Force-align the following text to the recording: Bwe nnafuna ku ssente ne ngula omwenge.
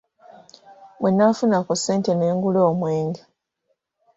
Bwe 0.99 1.09
nnafuna 1.11 1.57
ku 1.67 1.73
ssente 1.79 2.11
ne 2.15 2.27
ngula 2.35 2.61
omwenge. 2.71 3.21